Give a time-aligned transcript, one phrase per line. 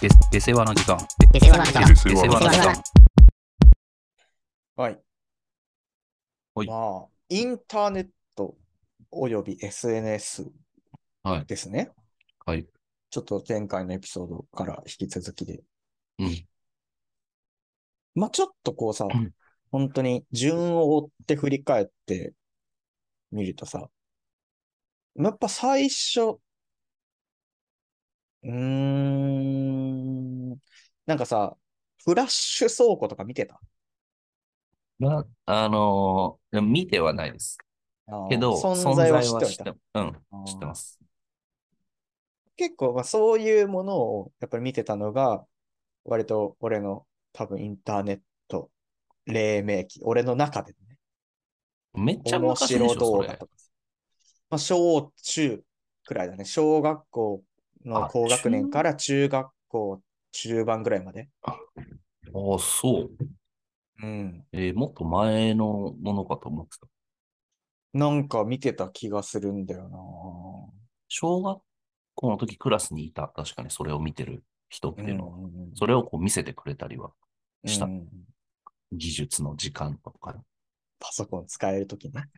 [0.00, 0.98] で、で世話の時間。
[1.32, 2.82] で世話の時間で世話の時間。
[4.76, 5.00] はい。
[6.54, 8.56] はいまあ、インターネット
[9.10, 10.50] および SNS
[11.22, 11.46] はい。
[11.46, 11.90] ですね。
[12.44, 12.66] はい。
[13.10, 15.62] ちょっと前回のエピソードから引き続きで。
[16.18, 16.46] うん。
[18.14, 19.32] まあ、ちょっとこうさうん、
[19.70, 22.34] 本当に順を追って振り返って
[23.30, 23.88] みるとさ、
[25.14, 26.38] やっぱ最初、
[28.46, 30.50] うーん、
[31.06, 31.56] なんかさ、
[32.04, 33.60] フラッシュ倉庫とか見てた？
[34.98, 37.58] まあ、あのー見てはないです。
[38.06, 39.64] あーけど、存在は知ってはいた。
[39.64, 40.12] 存在はうん、
[40.44, 41.00] 知ってます。
[42.56, 45.46] 結構、まあ、そういうものをやっぱり見てたのが、
[46.04, 48.70] 割と俺の多分インターネット
[49.26, 50.98] 黎明期、俺の中でね、
[51.94, 53.46] めっちゃ面白昔でしょ、そ画と。
[53.46, 53.70] かさ。
[54.50, 55.64] まあ、小中
[56.04, 56.44] くらいだね。
[56.44, 57.42] 小学校
[57.86, 61.28] のあ高学年から中学校中盤ぐらいまで。
[61.46, 61.52] あ
[62.54, 63.10] あ、そう。
[64.02, 64.46] うん。
[64.52, 66.86] えーもっと前のものかと思ってた。
[67.92, 69.98] なんか見てた気がするんだよな。
[71.08, 71.60] 小学
[72.14, 77.12] 校の時クラスにいた、確かにそれを見てる人っていうのは、うんうんうんそれをこう見せてくれたりは
[77.64, 77.86] した。
[77.86, 78.06] うん
[78.92, 80.30] 技術の時間とか。
[80.30, 80.44] っ
[81.00, 82.28] パソコン使えるときね。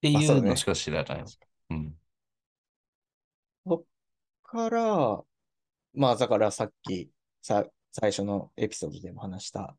[0.00, 1.24] てあそうねいうのしか知らない。
[1.70, 1.94] うん。
[4.42, 5.22] から、
[5.94, 7.10] まあだからさっき
[7.42, 9.76] さ、最初のエピソードでも話した、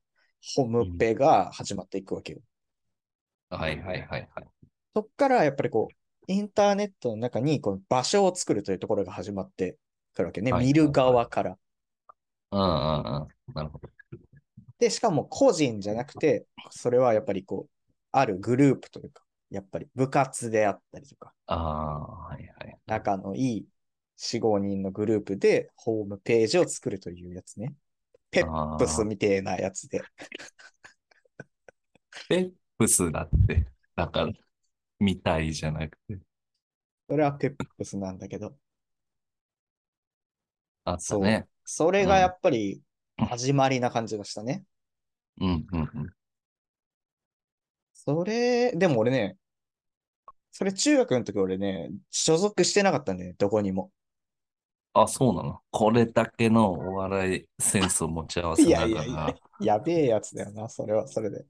[0.56, 2.40] ホームペが始まっていくわけよ。
[3.50, 4.48] はいはいはいはい。
[4.96, 9.78] そっからやっぱりこう、インターネットの中にこう場所を作るというところが始まって
[10.14, 10.52] くるわけね。
[10.52, 11.58] はい見る側から。
[12.52, 13.54] うんうんうん。
[13.54, 13.90] なるほど。
[14.80, 17.72] で、しかも個人じゃなくて、それはやっぱりこう、
[18.12, 22.00] あるグループというか、やっぱり部活であったりとか、ああ、
[22.30, 22.78] はいはい。
[22.86, 23.66] 仲のいい
[24.18, 27.74] 4、5人のグループでホームページを作るというやつね。
[28.32, 30.02] ペップスみてえなやつで。
[32.28, 34.34] ペップスだって、だから、
[35.00, 36.20] みたいじゃなくて、
[37.10, 38.58] それはペップスなんだけど、
[40.84, 41.48] あったね。
[41.64, 42.82] それがやっぱり
[43.18, 44.64] 始まりな感じがしたね。
[45.40, 46.10] うんうんうん。
[47.94, 49.38] それ、でも俺ね、
[50.52, 53.92] それ中学の時俺ね、所属してなかったんだよね、どこにも。
[55.02, 55.60] あ、そうなの？
[55.72, 61.46] これだけのお笑いセンスを持ち合わせいやないがやいやら、、やべえやつだよな、それはそれで。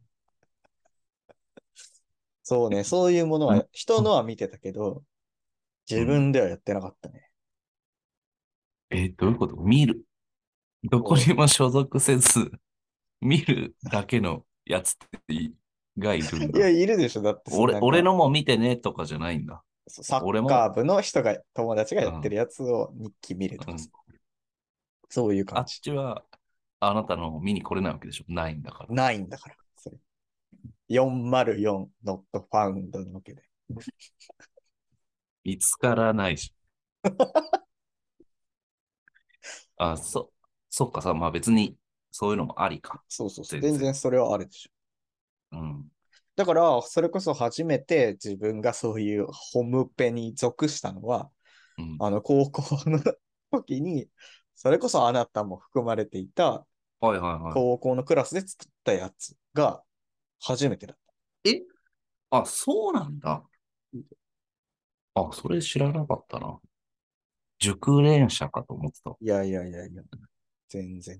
[2.44, 5.04] そうね、そういうものは、人のは見てたけど、
[5.90, 7.30] 自分ではやってなかったね。
[8.90, 9.56] えーどういうこと？
[9.58, 10.04] 見る？
[10.84, 12.52] どこにも所属せず、
[13.20, 14.96] 見るだけのやつっ
[15.28, 15.54] てい
[15.98, 16.70] がいるんだいや、。
[16.70, 19.64] いるでしょ、だって俺俺のも見てねとかじゃないんだ。
[19.88, 23.90] サッカー部の人が、友達がやってるやつを日記見るとかさ、
[25.10, 25.82] そういうあっ感じ。
[25.82, 26.24] ちは、
[26.80, 28.26] あなたの見に来れないわけでしょ？
[28.32, 28.94] ないんだから。
[28.94, 29.98] ないんだから、それ。
[30.90, 32.22] 404 not
[32.52, 33.44] found なわけで。
[35.44, 36.54] 見つからないし。
[39.78, 40.32] あ、そ、
[40.70, 41.78] そっかさ、まあ別に
[42.12, 43.04] そういうのもありか。
[43.08, 43.62] そうそうそう。
[43.62, 45.58] 全然全然それはあるでしょ。
[45.58, 45.92] うん。
[46.38, 51.32] だから、それこそ初めて自分がそういうホームペに属したのは、
[51.80, 53.02] うん、あの、高校の
[53.52, 54.08] 時に、
[54.54, 56.66] それこそあなたも含まれていた
[57.00, 57.54] はいはいはい。
[57.54, 59.84] 高校のクラスで作ったやつが
[60.40, 60.98] 初めてだっ
[62.30, 63.44] あ、そうなんだ。
[65.16, 66.60] あ、それ知らなかったな。
[67.58, 69.10] 熟練者かと思ってた。
[69.10, 69.18] た。
[69.20, 70.04] いやいやいやいや、
[70.70, 71.20] 全然。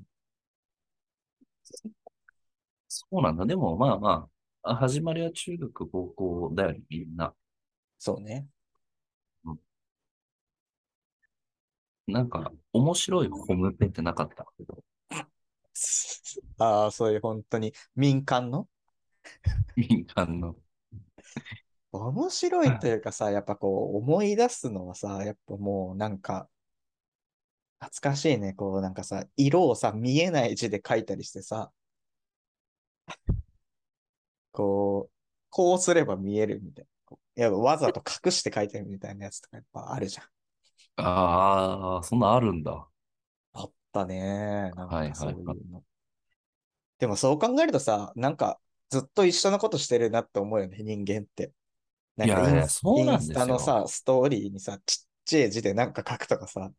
[2.88, 3.46] そうなんだ。
[3.48, 4.28] でもまあまあ、あ
[4.76, 7.34] 始まりは中学、高校だよね、みんな。
[7.98, 8.48] そうね。
[12.08, 14.46] なんか、面白いホームペってなかった？
[14.58, 14.84] けど、
[16.58, 18.70] ああ、そういう本当に民間の？
[19.76, 20.56] 民間の。
[21.92, 26.48] 面白いというかさ、やっぱこう思い出すのはさ、やっぱもうなんか、
[27.80, 28.54] 懐かしいね。
[28.54, 31.72] こうなんかさ、色をさ、見えない字で書いたりしてさ、
[34.58, 35.14] こう、
[35.50, 37.18] こうすれば見えるみたいな。
[37.36, 40.26] や、わざと隠して書いてるみたいなやつとかやっぱあるじゃん。
[41.04, 42.88] ああ、そんなあるんだ。
[43.54, 44.72] あったね。
[44.76, 45.84] なんはいはいかそういうの。
[46.98, 48.60] でもそう考えるとさ、なんか
[48.90, 51.52] ずっと一緒のことしてるなって思うよね、人間って。
[52.16, 56.72] なんかいやそうなんですよインスタのさ、ストーリーにさ、ちっちゃい字でなんか書くとかさ、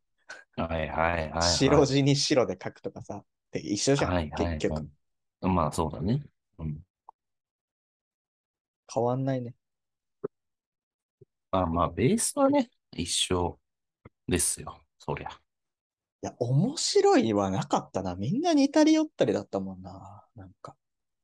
[0.57, 1.43] はいはいはい、はい。
[1.43, 4.89] 白地に白で書くとかさ、って一緒じゃん、はいはいはい結局。
[5.43, 6.21] まあそうだね。
[6.59, 6.81] うん。
[8.93, 9.55] 変わんないね。
[11.51, 13.59] あまあベースはね、一緒
[14.27, 14.81] ですよ。
[14.99, 15.31] そりゃ。
[16.23, 18.15] や、面白いはなかったな。
[18.15, 20.25] みんな似たり寄ったりだったもんな。
[20.35, 20.77] なんか。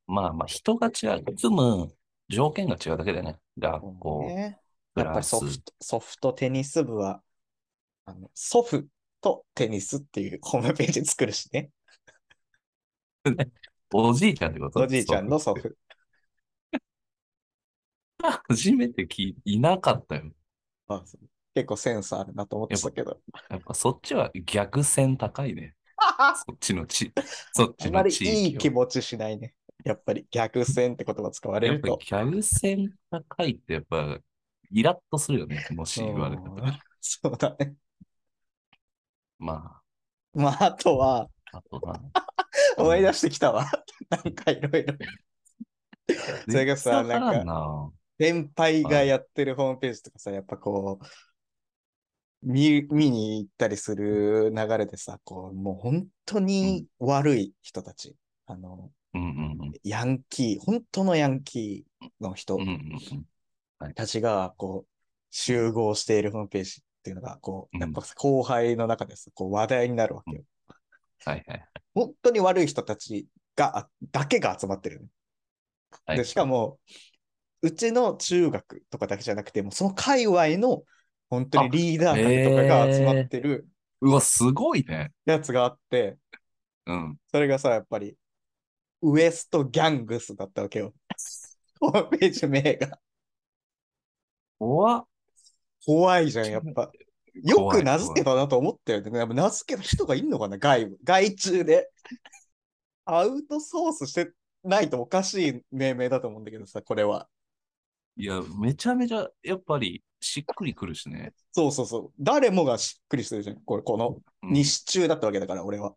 [0.07, 1.23] まあまあ、人が違う。
[1.37, 1.93] 住む
[2.29, 3.37] 条件が違うだけだよね。
[3.57, 4.59] 学校、ね、
[4.95, 5.39] やっぱりソ。
[5.39, 7.21] フトソフトテニス部は、
[8.05, 8.87] あのソフ
[9.21, 11.71] とテニスっていうホームページ作るしね。
[13.93, 14.81] おじいちゃんってこと？
[14.81, 15.77] おじいちゃんのソフってフ。
[18.47, 20.31] 初めて聞いいなかったよ。
[20.87, 23.21] あそう結構センスあるなと思ってたけど。
[23.49, 25.73] やっぱそっちは逆線高いね。
[26.47, 27.11] そっちの地、
[27.53, 28.57] そっちあまりの地いい。
[28.57, 29.55] 気持ちしないね。
[29.85, 31.87] やっぱり逆線って言葉使われると。
[31.87, 34.19] やっぱり逆線高いってやっぱ
[34.71, 35.65] イラッとするよね。
[35.71, 36.79] もし言われたうんら。
[36.99, 37.75] そうだね。
[39.39, 39.81] ま
[40.33, 42.01] まあ、あとは、あ、あとな。
[42.77, 43.69] 思い出してきたわ。
[44.09, 44.95] なんかいろいろ。
[46.49, 47.91] それがさなんな。
[48.19, 51.05] 先輩がやってるホームページとかさ、やっぱこう、
[52.41, 58.15] 見見に行ったりする流れでさ、こう、もう本当に悪い人たち。
[58.45, 62.61] あの、うんうんヤンキー、本当のヤンキーの人うん。
[62.61, 63.25] うんうん
[63.81, 63.93] うん。
[63.93, 64.89] たちが、こう、
[65.31, 70.43] 集合しているホームページっていうのが、こう、うんやっぱ後輩の中でさ、こう話題になるわけよ。
[71.25, 71.65] はいはい
[71.95, 75.07] 本当に悪い人たちが、あだけが集まってる。
[76.07, 76.77] で、しかも、
[77.61, 80.83] うちの中学とかだけじゃなくて、もうその界隈の
[81.29, 83.67] 本当にリーダー格とかが集まってる
[84.01, 85.11] うわ、すごいね。
[85.25, 86.17] やつがあって、
[86.85, 87.17] うん。
[87.31, 88.15] それがさ、やっぱり、
[89.01, 90.93] ウエストギャングスだったわけよ。
[91.79, 92.99] ホームページ名が。
[94.59, 95.07] 怖っ
[95.85, 96.91] 怖いじゃん、やっぱ。
[97.43, 99.25] よく名付けたなと思ったよね。
[99.25, 100.97] 名付けた人がいんのかな、外部。
[101.03, 101.91] 外注で。
[103.05, 104.31] アウトソースして
[104.63, 107.27] ないとおかしい命名だと思うんだけどさ、これは。
[108.17, 111.33] いや、めちゃめちゃ、やっぱり、しっくりくるしね。
[111.51, 112.11] そうそうそう。
[112.19, 113.61] 誰もがしっくりしてるじゃん。
[113.61, 115.95] これ、このうん西中だったわけだから、俺は。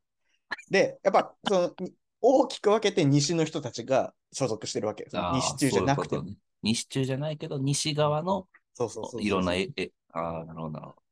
[0.70, 5.04] で、やっぱ、その、に大きく分けて西の人たちが所属してるわけ。
[5.04, 9.22] 西中じゃなくてういうね西中じゃないけど、西側のそうそうそう。
[9.22, 11.02] いろんな絵、え、ああ、なるほどなるほど。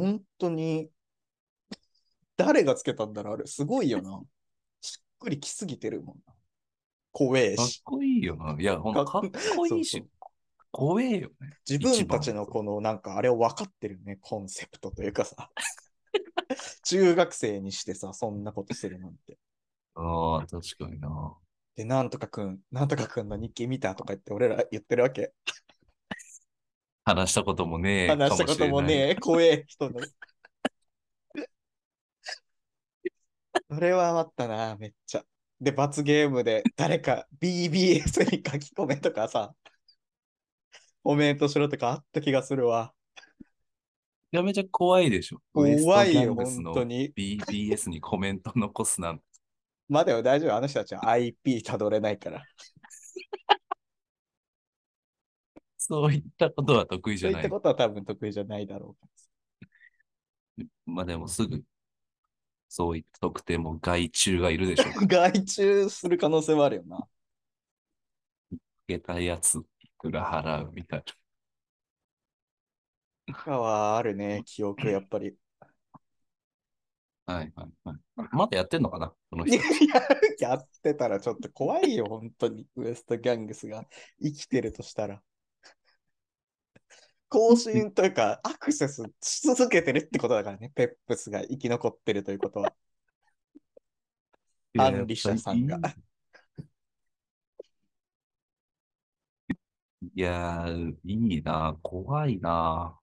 [0.00, 0.88] 本当に、
[2.36, 3.46] 誰がつけたんだろう、あれ。
[3.46, 4.20] すごいよな。
[4.80, 6.34] しっくりきすぎてるもんな。
[7.12, 7.82] 怖えかっし。
[7.84, 8.56] こいいよな。
[8.58, 9.22] いや、ほんとかっ
[9.56, 10.04] こいいし
[10.72, 11.58] 怖えよね。
[11.68, 15.50] 自分たちのこの、なんか、あれを分かってるね、コンセプトというかさ。
[16.84, 19.38] 中学生にしてさ、そんなことするなんて。
[19.94, 21.36] ああ、確かにな。
[21.76, 25.34] で、なんとかくん、なんとかくんの日記見たとか言って、俺ら言ってるわけ。
[27.04, 28.08] 話したこともねえ。
[28.08, 30.00] 話したこともねえ、怖え人の。
[33.70, 35.24] それはあったな、めっちゃ。
[35.60, 39.54] で、罰ゲームで誰か BBS に書き込めとかさ、
[41.02, 42.92] コメントしろとかあった気がするわ。
[44.30, 45.40] めちゃめちゃ怖いでしょ。
[45.52, 47.12] 怖いよ、本当に。
[47.14, 49.24] BBS にコメント残すなんて。
[49.88, 52.42] まあでも大丈夫、あの人たちは IP たどれないから。
[55.76, 57.42] そういったことは得意じゃない。
[57.42, 58.96] そういったことは多分得意じゃないだろ
[60.86, 61.62] まあでもすぐ、
[62.68, 64.92] そういった特定も外注がいるでしょう。
[65.06, 66.98] 外注する可能性はあるよな。
[66.98, 67.08] ら。
[68.88, 69.62] げたやつ、い
[70.02, 71.04] くら払うみたい
[73.32, 75.36] かはあるね、記憶、やっぱり。
[77.26, 77.34] な。
[77.34, 78.28] はいはいはい。
[78.32, 80.50] まだやってんのかなこのい人や。
[80.50, 82.66] やってたらちょっと怖いよ、本当に。
[82.76, 83.84] ウエストギャングスが
[84.20, 85.22] 生きてるとしたら。
[87.28, 92.74] 更新というか、アクセスし続けてるってことだからね、ペップスが生き残ってるということは。
[94.78, 95.78] アンリシャさんが。
[100.02, 102.98] いやー、いいな、怖いな。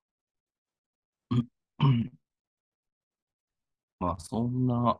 [1.31, 1.35] う
[1.87, 2.11] ん
[3.99, 4.99] まあ、そんな、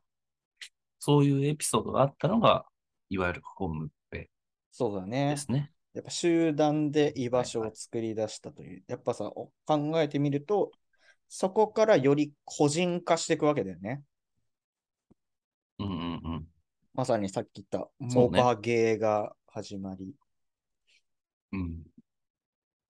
[1.00, 2.66] そういうエピソードがあったのが、
[3.10, 4.30] いわゆるホームペ
[4.72, 5.38] そうだねで。
[5.38, 5.72] すね。
[5.94, 8.84] やっぱ集団で居場所を作り出したという。
[8.88, 10.72] やっぱさ、お考えてみると、
[11.28, 14.04] そこからより個人化していくわけだよね。
[15.80, 16.48] うんうんうん。
[16.94, 20.14] まさにさっき言ったそうねモバゲーが始まり、
[21.52, 21.84] うん。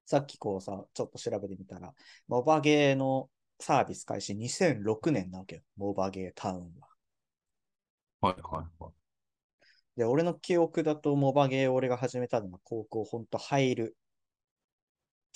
[0.05, 1.93] さっきこうさ、ちょっと調べてみたら、
[2.27, 5.61] モバゲーのサービス開始2006年なわけよ。
[5.77, 6.87] モバゲータウンは。
[8.21, 8.93] はいはいはい。
[9.97, 13.97] で、俺の記憶だとモバゲーを俺が始めたのが高校ほんと入る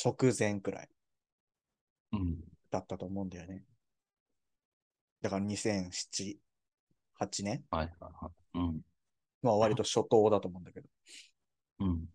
[0.04, 0.90] 直前くらい
[2.14, 2.38] うん。
[2.72, 3.64] だったと思うんだよね。
[5.22, 6.40] だから2007、
[7.16, 8.60] 8年はいはいはい。
[8.60, 8.82] うん。
[9.42, 10.90] まあ割と初頭だと思うんだけど。
[11.80, 12.06] うん。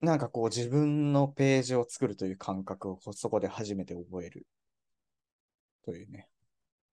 [0.00, 4.46] なんかこう自分のページを作るという感覚をそこで初めて覚える
[5.84, 6.28] というね。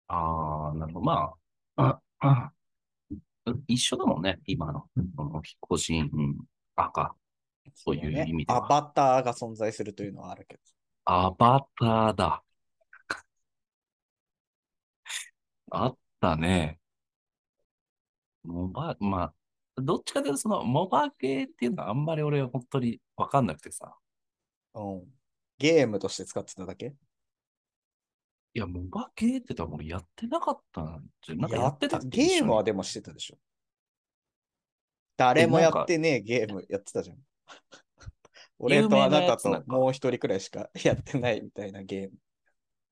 [0.08, 1.06] ああ、なるほど。
[1.06, 1.34] ま
[1.78, 2.52] あ、あ あ
[3.68, 6.10] 一緒だもんね、今の、この個人
[6.76, 7.16] 赤。
[7.76, 10.62] そういう意味ではアバターが存在するというのはあるけど。
[11.06, 12.44] アバターだ。
[15.72, 16.80] あったね。
[18.44, 19.34] モバ、まあ、
[19.78, 23.96] どっちかというと、その、モバゲーっていうのはあんまり俺は本当にわかんなくてさ。
[24.74, 25.04] うん。
[25.60, 26.94] ゲームとして使ってただけ？
[28.54, 33.38] いや、モバゲーって多分俺やってなかったんじゃ、なんかやってたゲームはでもしてたでしょ。
[35.16, 37.18] 誰もやってねえゲームやってたじゃん。
[38.60, 42.12] 俺とあなたともう一人くらいしかやってないみたいなゲーム。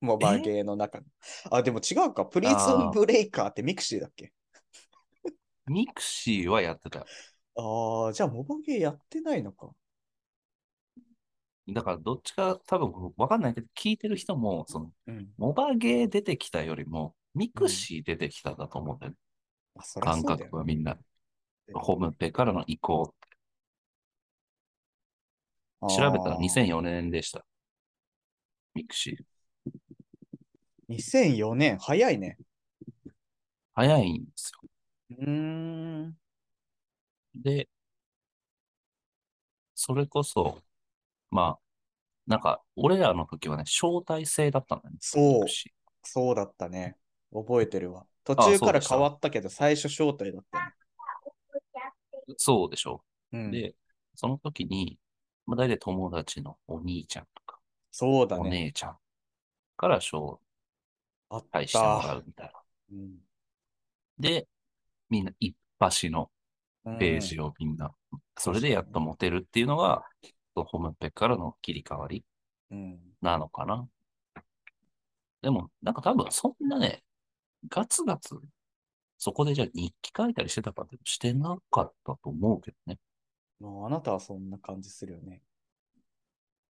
[0.00, 1.06] モバゲーの中に。
[1.50, 2.24] あ、でも違うか。
[2.26, 4.26] プリズンブレイカーってミクシーだっけ？
[4.26, 4.30] に
[5.66, 7.06] ミクシーはやってた。
[7.56, 9.70] ああ、じゃあモバゲーやってないのか。
[11.68, 15.28] だからどっちか多分わかんないけど、聞いてる人も、その、うん。
[15.36, 19.18] モバゲー出てきたよりも、ミクシー出てきただと思うんだよね。
[19.76, 20.44] あ、そりゃ感そうだよ、ね。
[20.44, 20.96] 覚はみんな。
[21.74, 23.12] ホームペからの移行。
[25.88, 27.44] 調べたらあー2004年でした。
[28.74, 29.24] ミクシー。
[30.88, 32.38] 2004年、早いね。
[33.74, 34.68] 早いんですよ。
[35.10, 35.26] うー
[36.06, 36.16] ん。
[37.34, 37.68] で、
[39.74, 40.58] それこそ、
[41.30, 41.58] まあ、
[42.26, 44.98] なんか、俺らの時はね、招待制だったんだよね。
[45.00, 45.46] そう
[46.02, 46.96] そうだったね。
[47.32, 48.06] 覚えてるわ。
[48.24, 50.72] 途あ中そうでしたから変わったけど、最初招待だったね。
[52.28, 53.74] ーそうでしょうん、で、
[54.14, 54.98] その時に、
[55.46, 58.50] まあ、大体友達のお兄ちゃんとか、おそうだね。
[58.50, 58.96] 姉ちゃん
[59.76, 60.38] から招
[61.30, 61.58] あった。
[61.60, 62.52] 待してもらうみたいな。
[62.92, 63.26] うん
[64.18, 64.48] で、
[65.10, 66.30] みんな一発の
[66.98, 67.92] ページをみんな、
[68.38, 70.04] それでやっと持てるっていうのが、
[70.54, 72.24] ホームペからの切り替わり
[72.70, 72.98] うん。
[73.20, 73.88] なのかな。
[75.42, 77.02] でも、なんか多分そんなね、
[77.68, 78.36] ガツガツ、
[79.18, 82.98] そこでじゃあ日記書いたりしてたかってしてなかったと思うけどね。
[83.60, 85.42] まあ、あなたはそんな感じするよね。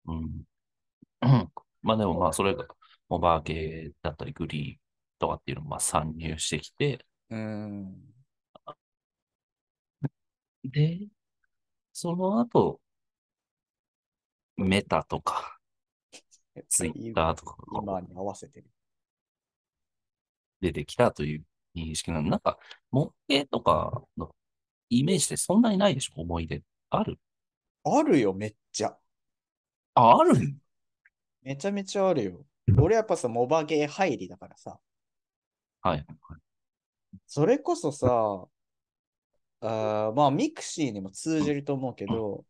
[0.07, 0.45] うん。
[1.23, 1.51] うん
[1.83, 2.67] まあでもまあそれが、
[3.09, 4.79] モバーゲーだったりグリーン
[5.19, 8.16] とかっていうのもまあ参入してきて、うん。
[10.71, 11.09] で、
[11.93, 12.81] その後、
[14.57, 15.59] メタとか、
[16.69, 18.71] ツイッターとか今に合わせてる。
[20.61, 21.45] 出てきたという
[21.75, 22.31] 認識なの。
[22.31, 22.59] なんか、
[22.91, 24.35] 模型とかの
[24.89, 26.21] イメージってそんなにないでしょ？
[26.21, 26.63] 思い出。
[26.91, 27.19] ある？
[27.85, 28.97] あるよ、めっちゃ。
[29.95, 30.33] あ、ある？
[31.43, 32.47] めちゃめちゃあるよ。
[32.79, 34.81] 俺やっぱさ、モバゲー入りだからさ。
[35.83, 36.07] はい。
[37.27, 38.49] それこそさ、
[39.61, 42.45] あーまあ、ミクシーにも通じると思うけど、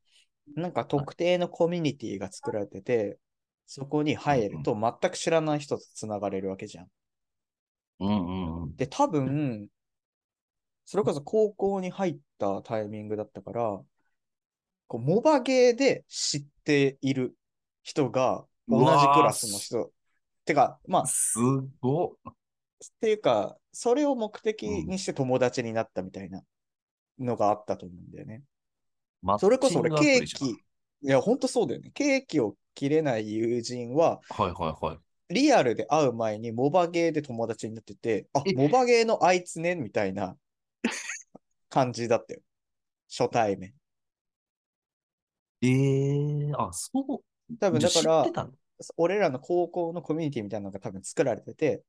[0.54, 3.18] なんか特定のコミュニティが作られてて、
[3.66, 6.88] そこに入ると全く知らない人とつながれるわけじゃん。
[8.00, 8.76] うんうんうん。
[8.76, 9.68] で、多分、
[10.84, 13.80] それこそ高校に入ったタイミングだったから、
[14.88, 17.36] こうモバゲーで知っている
[17.82, 19.92] 人が同じクラスの人。
[20.44, 21.38] てか、まあ、す
[21.80, 22.10] ごっ。
[22.26, 26.42] っていうか、それを目的にして友達になったみたいな
[27.18, 28.42] のがあったと思うんだよね。
[29.38, 30.50] それこそ俺ケーキ、じ
[31.02, 31.90] いや、ほんとそうだよね。
[31.92, 34.98] ケーキを切れない友人は、はいはいはい。
[35.34, 40.36] リアルで会う前にモバゲーで友達になってて、あえ、モバゲーのあいつね、みたいな
[41.68, 42.40] 感じだったよ。
[43.10, 43.74] 初対面。
[45.62, 47.56] ええあ、そう。
[47.58, 48.48] 多分だから
[48.96, 51.82] 俺らの高校のコミュニティみたいなのが多分作られてて、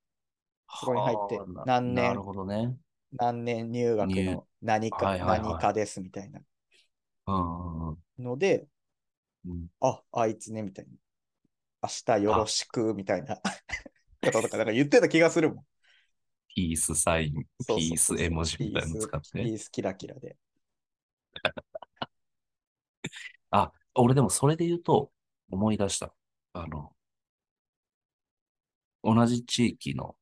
[0.79, 2.75] そこに入って何年なるほどね。
[3.13, 6.41] 何年入学入の何か、はいはいはい何かですみたいな
[8.19, 8.67] ので、
[9.45, 9.67] うん。
[9.79, 10.91] あ、あいつね、みたいな。
[11.83, 15.65] 明日よろしく、みたいなこと とか、なんか言ってた気がするもん。
[16.55, 19.43] ピースサイン、ピース絵文字みたいなの使ってね。
[19.45, 20.35] ピースキラキラで。
[23.51, 25.11] あ、俺でもそれで言うと
[25.51, 26.13] 思い出した。
[26.53, 26.91] あの、
[29.03, 30.15] 同じ地域の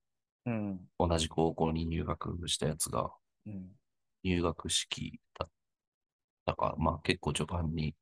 [0.45, 0.79] うん。
[0.99, 3.11] 同じ高校に入学したやつが
[3.45, 3.71] うん。
[4.23, 5.49] 入学式だっ
[6.45, 7.95] たか、まあ結構序盤に、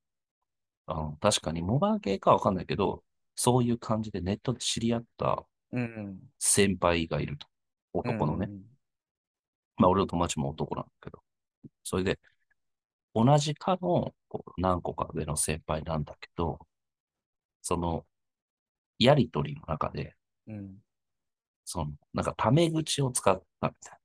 [0.85, 3.03] あの、確かにモバゲーかわかんないけど、
[3.35, 6.19] そういう感じでネットで知り合ったうん。
[6.39, 7.47] 先輩がいると。
[7.93, 8.47] 男のね。
[8.49, 8.61] うん。
[9.77, 11.19] まあ俺の友達も男なんだけど。
[11.83, 12.19] それで、
[13.15, 14.13] 同じ科の
[14.57, 16.59] 何個か上の先輩なんだけど、
[17.61, 18.05] その、
[18.99, 20.15] やりとりの中で、
[20.47, 20.77] うん。
[21.65, 23.99] その、なんかタメ口を使ったみたい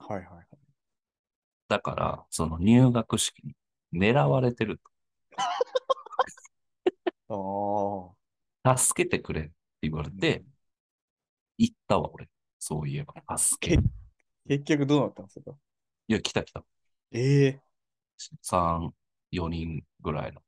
[0.00, 0.06] な。
[0.06, 0.46] はいはいはい。
[1.68, 3.54] だから、その入学式に
[3.92, 4.80] 狙われてる
[7.28, 7.34] ああ。
[7.34, 8.16] と。
[8.76, 10.44] 助けてくれって言われて、
[11.58, 12.28] 行ったわ、俺。
[12.58, 13.76] そういえば、助け。
[13.76, 13.82] け
[14.58, 15.52] 結局どうなったんですか？
[16.08, 16.64] いや、来た来た。
[17.12, 17.60] ええ
[18.42, 18.94] 3、
[19.30, 20.42] 4人ぐらいの、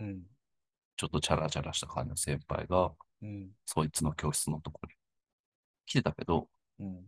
[0.00, 0.22] うん。
[0.96, 3.50] ちょっとチャラチャラした感じの先輩が、うん。
[3.64, 4.94] そいつの教室のところに
[5.86, 6.48] 来てたけど、
[6.78, 7.04] うん。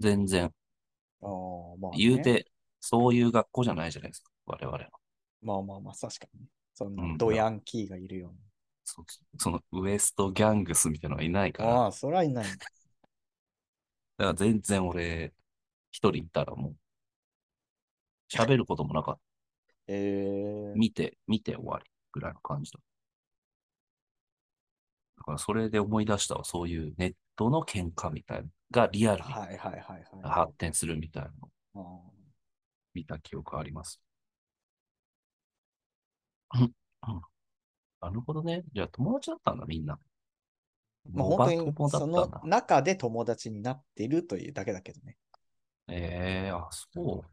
[0.00, 0.52] 全然、
[1.22, 2.00] ああ、まあ、ね。
[2.00, 2.20] 言う。
[2.20, 2.50] て、
[2.80, 4.84] そういう学校じゃないじゃないですか、我々の。
[5.42, 6.46] まあまあまあ、確かにね。
[6.74, 8.34] そんうなんドヤンキーがいるよう
[8.84, 9.04] そ
[9.38, 11.72] そのウエストギャングスみたいなのがいないかな。
[11.72, 12.60] ら、ああ、そらいない。
[14.16, 15.34] だから全然俺、
[15.92, 16.76] 一人いたらもう、
[18.28, 19.20] 喋ることもなかった。
[19.88, 22.78] ええ見て、見て終わりぐらいの感じだ。
[25.22, 29.32] だからそれで思い出したわ、そういうネットの喧嘩みたいなのがリアルに。
[30.24, 31.30] 発展するみたいな
[31.74, 32.10] のをあ
[32.92, 34.00] 見た記憶あります。
[38.00, 38.64] なるほどね。
[38.74, 39.96] じゃあ友達だったんだ、みんな。
[41.14, 42.28] 本当にその。
[42.42, 45.16] 中で友達になっているというだけだけどね。
[45.86, 47.30] ええあ、そう。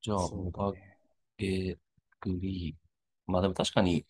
[0.00, 0.72] じゃあ、そうモバ。
[1.36, 1.76] ゲ
[2.20, 3.30] グリー。
[3.30, 4.06] まあでも確かに、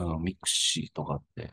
[0.00, 1.50] うん、ミクシーとかって、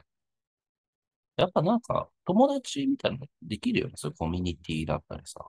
[1.35, 3.93] やっぱなんか友達みたいなのできるよね。
[3.95, 5.45] そういうコミュニティだったりさ。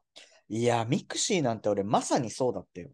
[0.49, 2.91] いや、ミクシーなんて俺まさにそうだったよ。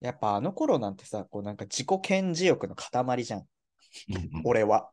[0.00, 3.46] やっぱあの頃なんてさ、こうなんか自己顕示欲の塊じゃん。
[4.44, 4.90] 俺は。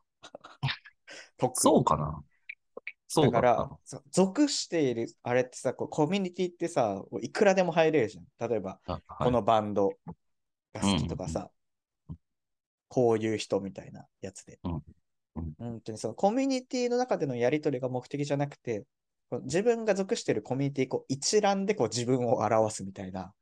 [1.53, 2.23] そうかな
[3.07, 3.69] そうだから、
[4.11, 8.49] 属している、あれってさ、こうコミュニティってさ、いくらでも入れるじゃん。
[8.49, 8.79] 例えば、
[9.19, 9.91] このバンド
[10.73, 11.49] が好きとかさ、
[12.87, 14.59] こういう人みたいなやつで。
[14.63, 14.73] うん
[15.35, 18.85] うん本当にそのコミュニティの中でのやりとりが目的じゃなくて、
[19.43, 23.33] 自分が属しているコミュニティこう一覧でこう自分を表すみたいな、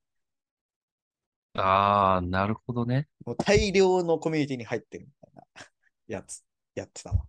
[1.55, 3.07] ああ、なるほどね。
[3.25, 5.43] もう大量のコミュニティに入ってるみたいな
[6.07, 6.43] やつ、
[6.75, 7.25] やってたわ。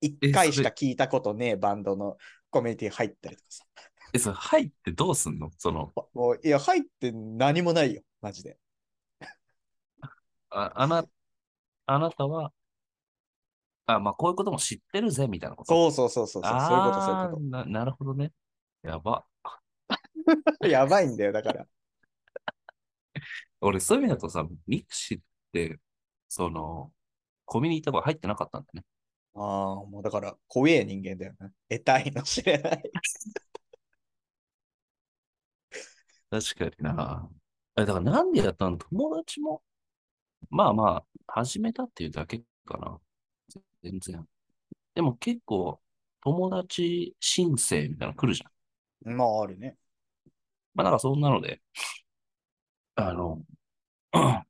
[0.00, 2.16] 一え回しか聞いたことねえバンドの
[2.50, 3.64] コミュニティ入ったりとかさ。
[4.12, 5.50] え、それ入ってどうすんの？
[5.58, 8.58] その、もういや、入って何もないよ、マジで。
[10.50, 11.04] あ、あな、
[11.90, 12.52] あなたは、
[13.86, 15.90] あ、まあ、こういうことも知ってるぜ、みたいなこと。
[15.90, 18.30] そうそうそうそうそう、そういうこと、そういうこな、なるほどね。
[18.82, 19.24] やば。
[20.60, 20.68] と。
[20.68, 21.66] やばいんだよ、だから。
[23.62, 25.22] 俺、そういう意味だとさ、ミクシーっ
[25.52, 25.80] て、
[26.28, 26.92] その、
[27.46, 28.84] コミュニティとか入ってなかったんだよね。
[29.34, 31.50] ああ、もうだから、怖え人間だよな。
[31.70, 32.82] 得体の知れない。
[36.30, 37.30] 確かにな。
[37.78, 38.76] え、だからなんでやったの？
[38.76, 39.62] 友達も、
[40.50, 42.98] まあまあ、始めたっていうだけかな。
[43.82, 44.26] 全然。
[44.94, 45.80] でも結構、
[46.22, 49.14] 友達申請みたいなの来るじゃん。
[49.16, 49.76] まあ、あるね。
[50.74, 51.60] まあなんかそんなので、
[52.96, 53.42] あの、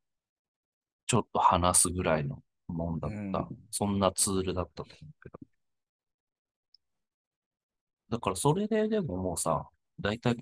[1.06, 3.16] ちょっと話すぐらいのもんだった。
[3.16, 3.20] う
[3.54, 5.38] んそんなツールだったと思うけど。
[8.10, 9.68] だからそれででももうさ、
[10.00, 10.36] だいたい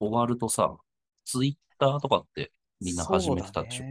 [0.00, 0.76] 終わるとさ、
[1.24, 3.84] ツイッターとかってみんな始めてたでしょ？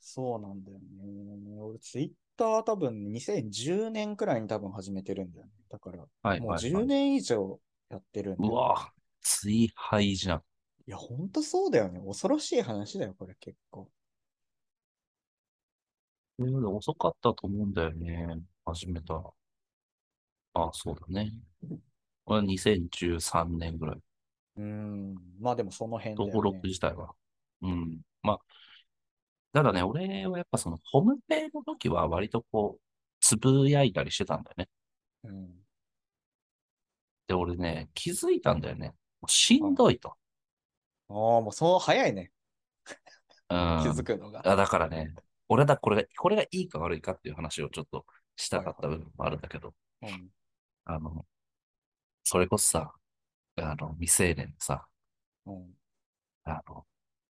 [0.00, 1.60] そうなんだよね。
[1.60, 5.52] 俺、ツイッター多分2010年くらいに多分始めてるんだよね。
[5.68, 6.86] だから、もうはいはい、は10い。
[6.86, 8.48] 年以上やってるんだよ。
[8.48, 10.42] うわ追廃じゃん。
[10.86, 12.00] いや、ほんとそうだよね。
[12.00, 13.90] 恐ろしい話だよ、これ結構。
[16.38, 18.40] 遅かったと思うんだよね。
[18.64, 19.34] 始めた。
[20.54, 21.32] あ、そうだね。
[22.24, 24.02] これ2013年ぐらい。
[24.56, 25.14] うーん。
[25.40, 26.66] まあでもその辺だよ登ね録。
[26.66, 27.14] 自体は。
[27.62, 28.00] うん。
[28.22, 28.38] まあ、
[29.52, 32.80] ただね、俺はやっぱその、ホームペの時は割とこう、
[33.20, 34.68] つぶやいたりしてたんだよね。
[35.24, 35.66] うん。
[37.26, 38.88] で、俺ね、気づいたんだよね。
[39.20, 40.10] もうしんどいと。
[41.08, 42.30] ああ、もうそう早いね。
[43.48, 43.80] うん。
[43.82, 44.42] 気づくのが。
[44.44, 45.14] あだからね、
[45.48, 48.04] 俺だ、これが、これがいいか悪いかっていう話をちょっと
[48.36, 50.28] したかった部分もあるんだけど、うん。
[50.84, 51.26] あの、
[52.24, 52.92] それこそさ、
[53.56, 54.86] あの、未成年でさ、
[55.46, 55.74] うん。
[56.44, 56.86] あの、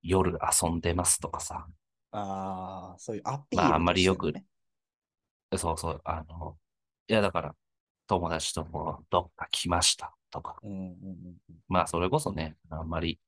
[0.04, 1.68] 夜遊んでますとかさ、
[2.12, 4.34] ああ、そういうアピールまああんまりよく
[5.58, 6.58] そうそう、あの、
[7.08, 7.56] いやだから、
[8.08, 10.88] 友達ともどっか来ましたとか、うんうんうん
[11.50, 11.56] うん。
[11.68, 13.20] まあそれこそね、あんまり、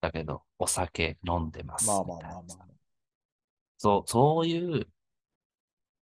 [0.00, 2.68] だけど、お酒飲んでますまあみたいなさまあまあまあ。
[3.78, 4.86] そう、そういう、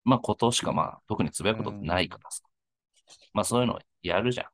[0.05, 2.43] まあことしかまあ特につぶやくことないからさ。
[3.33, 4.47] まあそういうのやるじゃん。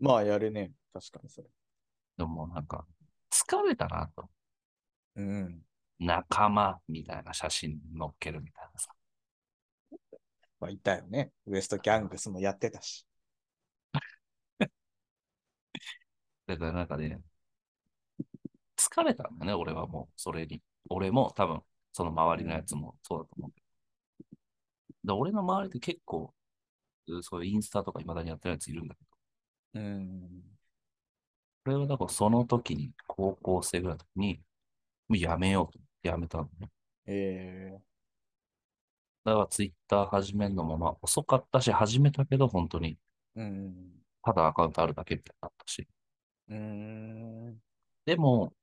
[0.00, 0.72] まあやるね。
[0.92, 1.48] 確かにそれ。
[2.16, 2.86] でもなんか、
[3.30, 4.28] 疲れたなと。
[5.18, 5.62] うん。
[5.98, 8.88] 仲間みたいな写真載っけるみたいなさ。
[10.60, 11.32] まあいたよね。
[11.46, 13.04] ウエストギャングスもやってたし。
[16.46, 17.20] だからなんかね、
[18.76, 20.62] 疲れたんだね、俺はもう、それに。
[20.88, 23.62] 俺も多分、その周りのやつもそうだと思うけ
[25.12, 26.34] 俺の周りって結構、
[27.22, 29.04] そういうインスタとか未だにやってるやついるんだけ
[29.74, 30.58] ど、うん。
[31.64, 34.42] これはだからその時に、高校生ぐらいの時に、も
[35.10, 36.70] うやめようと思ってやめたのね。
[37.06, 37.78] え
[39.24, 42.98] だからツイッター始めるのもまあ遅かったし、始めたけど、本当に、
[43.36, 43.74] えうん。
[44.22, 45.88] ただアカウントあるだけみたいになったし。
[46.48, 47.58] うん。
[48.06, 48.54] でも、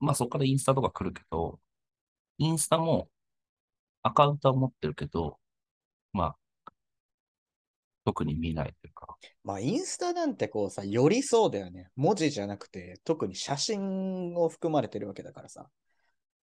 [0.00, 1.60] まあそこからインスタとか来るけど、
[2.38, 3.08] インスタも
[4.02, 5.38] アカウントは持ってるけど、
[6.12, 6.36] まあ、
[8.04, 11.88] 特に見ないというか、まあ、インスタなんてこうさ、よりそうだよね。
[11.96, 15.70] 文字じゃなくて、特に写真を含まれてるわけだからさ。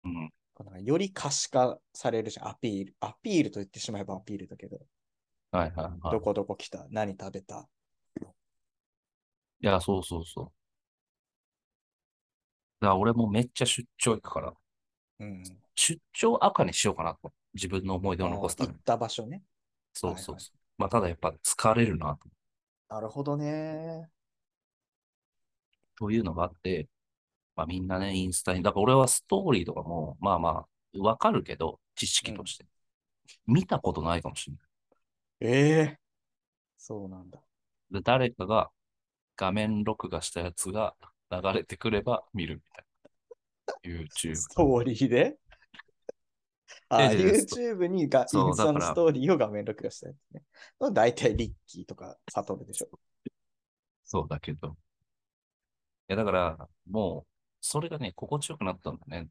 [0.06, 0.84] うん。
[0.84, 2.96] より可視化されるじゃん、アピール。
[3.00, 4.78] アピールと言ってしまえばアピールだけど、
[5.52, 6.12] はいはいはい。
[6.12, 7.68] どこどこ来た、何食べた？
[8.22, 10.44] いや、そうそうそう。
[12.80, 14.54] だから俺もめっちゃ出張行くから、
[15.20, 15.42] うん。
[15.74, 17.32] 出張赤にしようかなと。
[17.54, 18.74] 自分の思い出を残すために。
[18.74, 19.42] 行った場所ね。
[19.92, 20.34] そうそうそう。
[20.34, 22.28] はいはいまあただやっぱ疲れるなと。
[22.90, 24.10] なるほどね。
[25.98, 26.86] というのがあって、
[27.56, 32.66] まあみんなね、インスタに、だから俺はストーリーとかも、まあまあ、わかるけど、知識として。
[33.46, 34.62] 見たことないかもしれない。
[35.40, 35.98] ええ
[36.76, 37.40] そうなんだ。
[37.90, 38.70] で、誰かが
[39.36, 40.94] 画面録画したやつが
[41.30, 42.84] 流れてくれば見るみたい
[43.94, 44.00] な。
[44.04, 44.34] YouTube。
[44.36, 45.36] ストーリーで？
[46.88, 50.42] あ、ええ YouTube にがインそうスタのだからストーリーを画面録画したやつね。
[50.92, 52.88] 大体リッキーとかサトルでしょ。
[54.04, 54.68] そうだけど。
[54.68, 54.72] い
[56.08, 57.35] や、だから、もう、
[57.66, 59.28] それがね、心地よくなったんだね。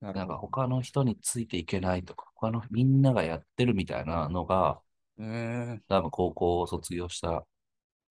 [0.00, 0.52] なんかなるほど。
[0.52, 4.80] 他の人についていけないとか、他のみんながやってるみたいなのが、
[5.18, 5.84] うーん。
[5.88, 7.46] 多分高校を卒業した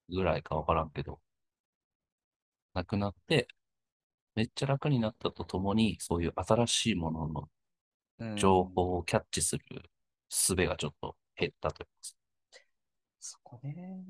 [0.10, 1.22] ぐらいかわからんけど、
[2.74, 3.48] なくなって、
[4.36, 7.50] めっちゃ楽になったとともに、そういう新しいものの
[8.20, 9.64] うん情報をキャッチする
[10.30, 11.92] 術がちょっと減ったというか。
[13.20, 14.04] そこね。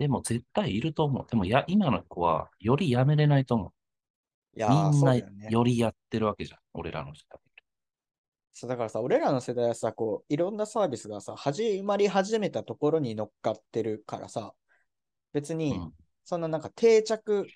[0.00, 1.26] でも絶対いると思う。
[1.30, 4.58] でもや、今の子はよりやめれないと思う。
[4.58, 5.48] いやー、みんなそうだよね。
[5.50, 6.58] よりやってるわけじゃん。
[6.72, 7.38] 俺らの時代。
[8.54, 14.54] そうだからさ、俺らの世代はさ、こう、いろんなサービスがさ、始まり始めたところに乗っかってるからさ、
[15.34, 15.92] 別に、うん。
[16.24, 17.46] そんななんか定着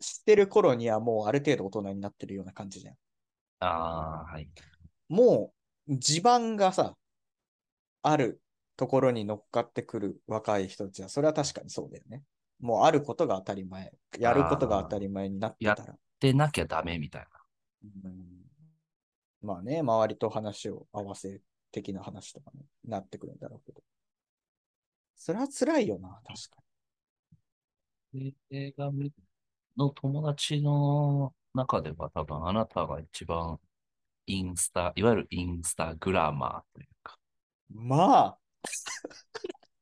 [0.00, 2.94] してる頃にはもうある程度大人になってるような感じじゃん。
[3.60, 4.48] ああ、はい。
[5.08, 5.52] も
[5.88, 6.96] う地盤がさ、
[8.02, 8.41] ある
[8.82, 12.24] ところに乗っかってくる若い人たちは、それは確かにそうだよね。
[12.58, 15.94] もうあることが当たり前、やることが当たり前になってたら。
[16.18, 17.28] でなきゃダメみたいな。
[17.84, 18.42] うん
[19.40, 21.40] まあね、周りと話を合わせ
[21.70, 23.82] 的な話とかね、なってくるんだろうけど。
[25.14, 26.62] それは辛いよな、確か
[28.12, 28.90] で映画
[29.76, 33.60] の友達の中では多分あなたが一番
[34.26, 37.16] インスタ、いわゆるインスタグラマーというか、
[37.70, 37.80] に。
[37.86, 38.41] まあ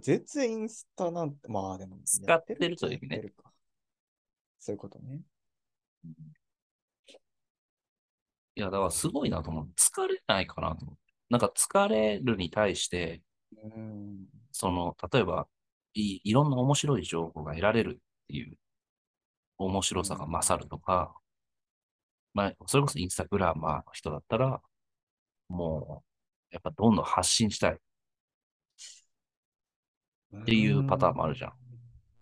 [0.00, 3.32] 全然インスタなんて、まあでも、使ってるという意味ね
[4.58, 5.20] そういうことね。
[8.54, 9.68] いや、だからすごいなと思う。
[9.76, 10.98] 疲れないかなと思う。
[11.30, 13.22] なんか疲れるに対して、
[13.62, 14.26] うん。
[14.52, 15.48] その、例えば
[15.94, 18.56] い、いろんな面白い情報が得られるっていう
[19.58, 21.14] 面白さが勝るとか、
[22.34, 24.60] まあ、それこそインスタグラマーの人だったら、
[25.48, 26.07] もう、
[26.50, 27.74] やっぱどんどん発信したいっ
[30.44, 31.52] ていうパターンもあるじゃん。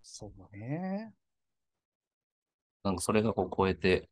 [0.01, 1.13] そうね。
[2.83, 4.09] なんかそれがこう超えて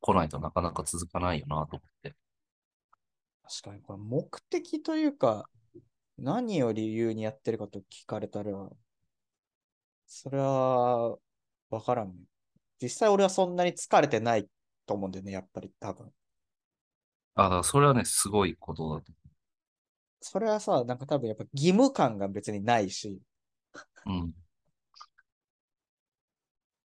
[0.00, 2.14] こないとなかなか続かないよなと思って。
[3.42, 5.48] 確かに、これ目的というか、
[6.18, 8.52] 何を理由にやってるかと聞かれたら、
[10.06, 11.16] それは、
[11.70, 12.14] わからんね。
[12.80, 14.48] 実際俺はそんなに疲れてない
[14.86, 16.12] と思うんだよね、やっぱり多分。
[17.36, 19.12] あ、だからそれはね、すごいことだと
[20.20, 23.20] それはさ、なんか多分やっぱ義務感が別にないし、
[24.06, 24.24] 思う。
[24.24, 24.34] うん。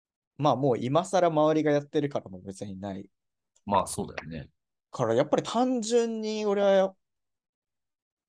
[0.39, 3.09] まあもう今更周りがやってるからも別にない。
[3.65, 4.49] まあそうだよね。
[4.91, 6.95] からやっぱり単純に俺は、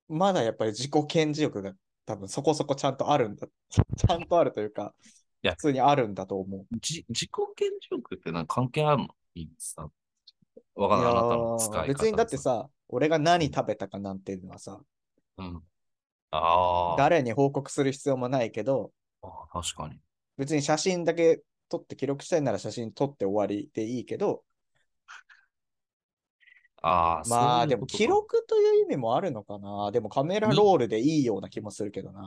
[0.07, 1.73] まだやっぱり自己顕示欲が
[2.05, 3.47] 多分そこそこちゃんとあるんだ。
[3.97, 4.93] ちゃんとあるというか、
[5.43, 6.65] いや普通にあるんだと思う。
[6.79, 9.07] じ自己顕示欲ってなんか関係あるの？
[9.35, 9.89] いいさ。
[10.77, 11.13] わかんない。
[11.13, 14.79] たの使い方ー別にだってさ、俺が何食べたかなんていうのはさ、
[15.37, 15.61] うん。
[16.31, 16.95] ああ。
[16.97, 19.99] 誰に報告する必要もないけど、あー確かに。
[20.37, 24.43] 別に写真だけ撮って記録したいなら写真撮って終わりでいいけど、
[26.81, 29.91] ああ、まあでも記録という意味もあるのかな。
[29.91, 32.21] でもカメラロールでいいような気もするけどな。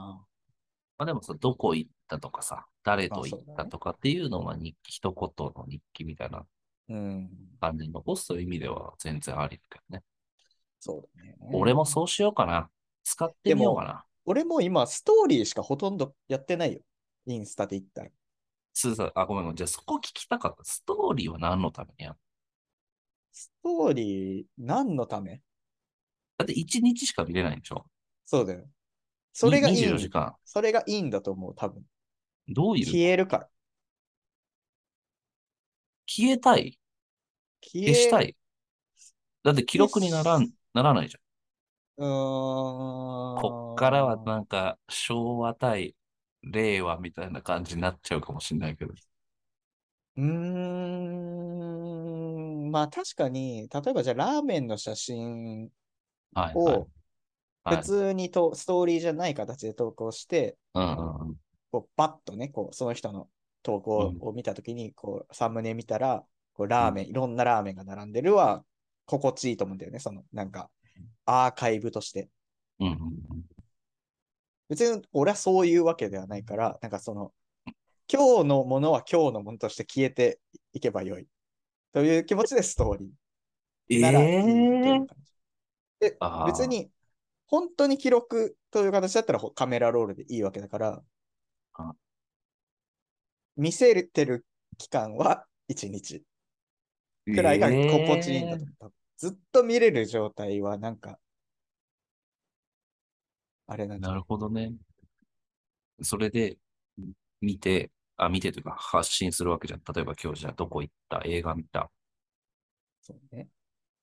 [0.97, 6.45] まあでもさ、どこ行ったとかさ、誰と行ったとかっていうのは日記、一言の日記みたいなうん。
[6.87, 10.03] 感じに残すという意味では全然ありだけどね。
[10.79, 11.37] そうだね。
[11.53, 12.69] 俺もそうしようかな。
[13.03, 14.05] 使ってみようかな。
[14.25, 16.79] 俺も今、ストーリーしかほとんどやってないよ。
[17.25, 18.09] インスタで言ったら。
[18.73, 19.55] そうそうあ、ごめんごめん。
[19.55, 20.63] じゃあそこ聞きたかった。
[20.63, 22.15] ストーリーは何のためにやる
[23.31, 25.41] ストーリー、何のため？
[26.37, 27.85] だって1日しか見れないんでしょ
[28.25, 28.65] そうだよ。
[29.33, 29.83] それがいい。
[29.83, 30.35] 24時間。
[30.45, 31.83] それがいいんだと思う、多分。
[32.47, 32.85] どういう？
[32.85, 33.47] 消えるから。
[36.13, 36.77] 消えたい？
[37.61, 38.29] 消消したい？
[38.31, 38.35] い
[39.43, 41.21] だって記録にならん、ならないじゃん。
[42.03, 42.05] ん。
[43.39, 45.95] こっからはなんか昭和対
[46.43, 48.93] 令和みたいな感じになっちゃうかもしれないけど。
[50.17, 50.23] うー
[52.67, 52.71] ん。
[52.71, 55.69] まあ確かに、例えばじゃあラーメンの写真
[56.33, 56.69] はい、はいを。
[57.63, 61.35] はい普通にと、ストーリーじゃない形で投稿して、うんうんうん。
[61.71, 63.29] こうバッとね、こうその人の
[63.63, 68.63] 投稿を見たときに、こうサムネ見たら、こうラーメン、いろんなラーメンが並んでるは
[69.05, 69.99] 心地いいと思うんだよね。
[69.99, 70.69] そのなんか
[71.25, 72.29] アーカイブとして。
[72.79, 72.97] うん。
[74.69, 77.33] 別に俺はそういうわけではないから、なんかその、
[78.11, 80.39] 今日のものは今日のものとして消えて
[80.73, 81.27] いけばよい。
[81.93, 83.11] という気持ちでストーリ
[83.89, 84.53] えーならいいとい
[84.87, 85.33] えう感じ。
[85.99, 86.89] で別に、
[87.47, 91.03] 本当に記録という形だったらほカメラロールでいいわけだから
[91.73, 91.93] あ、
[93.57, 94.45] 見せてる
[94.77, 96.23] 期間は1日
[97.25, 98.93] くらいが心地いいんだと思う。
[99.17, 101.19] ずっと見れる状態はなんか、
[103.67, 104.73] あれなんなるほどね。
[106.01, 106.57] それで、
[107.41, 109.81] 見て、あ、見てというか発信するわけじゃん。
[109.93, 111.21] 例えば今日じゃあどこ行った？
[111.25, 111.91] 映画見た？
[113.01, 113.47] そうね。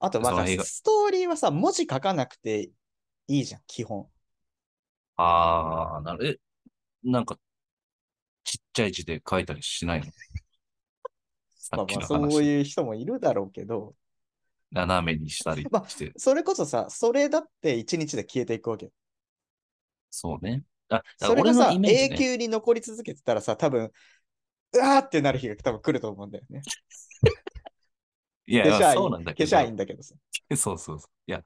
[0.00, 2.70] あと、まあ、ストーリーはさ、文字書かなくて
[3.26, 4.08] いいじゃん、基本。
[5.16, 6.40] ああ、なる、
[7.04, 7.36] え、なんか、
[8.78, 10.06] ちゃい字で書いたりしないの？
[11.56, 12.06] さ まあまあ。
[12.06, 13.94] そういう人もいるだろうけど、
[14.70, 16.12] 斜めにしたりまあして。
[16.16, 18.90] それこそさ、それだって1日で消えていくわけ。
[20.10, 20.62] そうね。
[20.90, 22.16] あ、それがさ、俺のイメージ永ね。
[22.16, 23.90] 久に残り続けてたらさ、多分、
[24.72, 26.62] うわーってなる日が多分来ると思うんだよね。
[28.46, 29.50] いや、そうなんだけど。
[29.50, 30.14] 消しゃいいんだけどさ。
[30.56, 31.10] そうそうそう。
[31.26, 31.44] いや、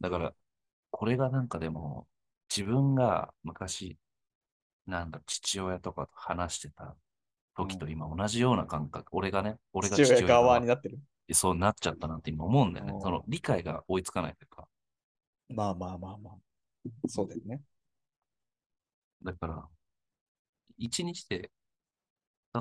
[0.00, 0.34] だから、
[0.90, 2.06] これがなんかでも、
[2.48, 3.98] 自分が昔、
[4.86, 6.96] なんだ、父親とかと話してた
[7.56, 9.08] 時と今同じような感覚。
[9.12, 10.98] 俺がね、俺が父親側側になってる。
[11.32, 12.98] そうなっちゃったなって今思うんだよねう。
[12.98, 14.68] んその理解が追いつかないというか。
[15.48, 16.34] まあまあまあまあ。
[17.08, 17.60] そうだよね。
[19.22, 19.68] だから、
[20.78, 21.50] 一日で、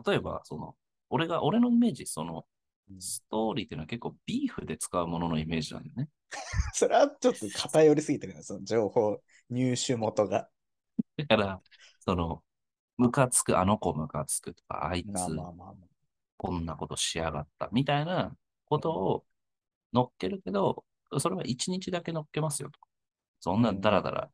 [0.06, 0.76] 例えば、その、
[1.10, 2.46] 俺が、俺のイメージ、その、
[3.00, 6.10] ストーリーっていうのは結構ビーフで使うもののイメージなんだよね。
[6.74, 10.50] それはちょっと偏りすぎてるな、その情報入手元が。
[11.18, 11.62] だから、
[12.06, 12.44] その、
[12.98, 15.74] ムカつく、あの子ムカつくとか、あいつまあまあまあまあ。
[16.38, 19.26] こんなことしやがった、みたいなことを
[19.94, 20.86] 乗っけるけど、
[21.18, 22.80] それは一日だけ乗っけますよと。
[23.39, 24.32] そんなうんダラダラ、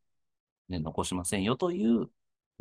[0.69, 2.09] ね、残しませんよという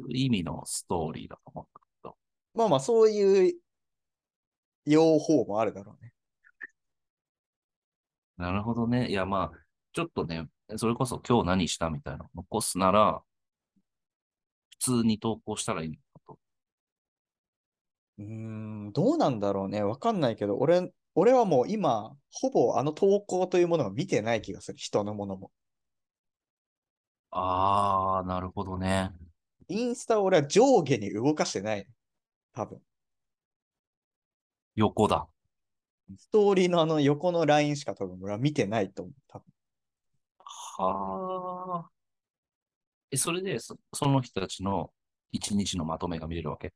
[0.09, 2.17] 意味のストーリーだと思うんだけど。
[2.55, 3.55] まあまあ、そういう
[4.85, 6.13] 用法もあるだろうね。
[8.37, 9.11] なるほどね。
[9.11, 9.59] いや、まあ、
[9.93, 13.30] ちょっとね、それこそ今日何したみたいなの残すなら、普
[14.81, 16.39] 通に投稿したらいいのかと。
[18.19, 18.25] うー
[18.89, 19.83] ん、どうなんだろうね。
[19.83, 24.79] わかんないけど、俺、俺はもう今、ほぼあの投稿というものを見てない気がする。
[24.79, 25.51] 人のものも。
[27.31, 29.13] あー、なるほどね。
[29.69, 31.87] インスタを俺は上下に動かしてない。
[32.53, 32.81] 多分。
[34.75, 35.29] 横だ。
[36.17, 39.15] ストーリーのあの横のラインしか多分俺は見てないと思う。
[39.29, 39.45] 多分
[40.39, 42.00] はあ。
[43.11, 44.93] え、それでそ、その人たちの
[45.33, 46.73] 一日のまとめが見れるわけ？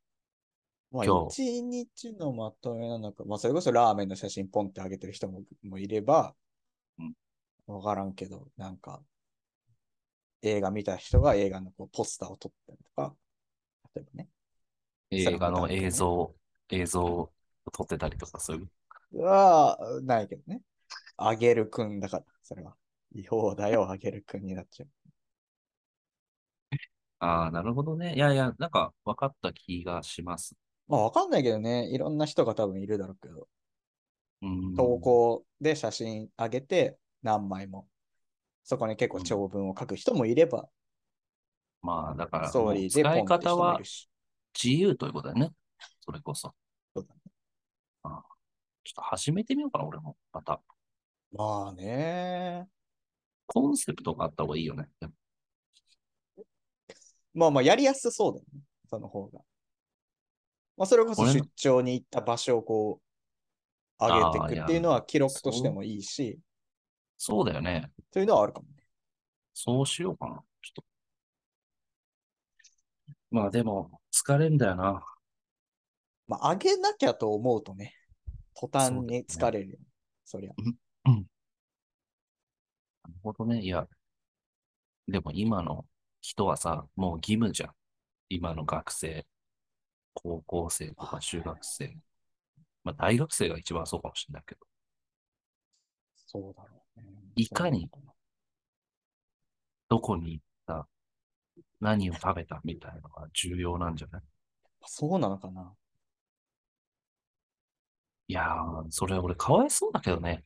[0.91, 6.35] まあ、今一日のまとめなのか、まあ、それこそラーメンの写真ポンって上げてる人ももいれば
[6.99, 7.15] うん、
[7.67, 9.03] わからんけど、なんか、
[10.43, 13.17] 映画見た人が映画のこうポスターを撮ったりとか、
[13.97, 14.29] 例えばね。
[15.11, 16.35] 映画の映像、
[16.71, 17.33] 映像を
[17.73, 19.23] 撮ってたりとかそういう。
[19.23, 20.61] は、ないけどね。
[21.17, 22.77] あげるくんだから、それは。
[23.15, 24.89] 違法だよ、あげるくんになっちゃう。
[27.25, 28.15] ああ、なるほどね。
[28.15, 30.55] いやいや、なんか分かった気がします。
[30.89, 33.49] まあ、わかんないけどね、いろんな人が多分いるだろうけど、
[34.43, 34.75] うん。
[34.75, 37.89] 投稿で写真上げて何枚も、
[38.63, 40.69] そこに結構長文を書く人もいれば、
[41.81, 44.11] まあ、だから、ストーリーで使いポンって人方はいもるし。
[44.63, 45.53] 自由ということだよね。
[46.05, 46.55] それこそ。
[46.95, 47.21] そうだね
[48.05, 48.23] ああ
[48.85, 50.17] ちょっと始めてみようかな、俺も。
[50.31, 50.61] また。
[51.33, 52.69] まあね。
[53.47, 54.89] コンセプトがあった方がいいよね。
[55.01, 55.15] でも
[57.35, 58.61] まあまあ、やりやすそうだよね。
[58.89, 59.41] その方が。
[60.77, 66.39] まあ、それこそ出張に行った場所をこう、上げていくっていうのは記録としてもいいし、
[67.17, 67.93] そうだよね。
[68.13, 68.85] そういうのはあるかもね。
[69.53, 70.43] そうしようかな。
[70.63, 70.85] ちょっと。
[73.31, 75.05] まあでも、疲れんだよな。
[76.27, 77.95] まあ、上げなきゃと思うとね、
[78.55, 79.85] 途端に疲れるよね。
[80.25, 80.53] そりゃ。
[81.05, 81.27] なる
[83.23, 83.61] ほどね。
[83.61, 83.87] いや、
[85.07, 85.85] でも今の
[86.27, 87.75] 人はさ、もう義務じゃん。
[88.31, 89.27] 今の学生、
[90.15, 91.99] 高校生とか中学生。
[92.83, 94.61] まあ大学生が一番そうかもしれないけど。
[96.15, 97.07] そうだろうね。
[97.37, 97.91] いかに
[99.91, 100.89] どこに行った、
[101.81, 104.23] 何を食べたみたいなのが重要なんじゃない？
[104.23, 104.27] な
[104.87, 105.75] そうなのかな
[108.29, 110.45] いやー、それ俺かわいそうだけどね。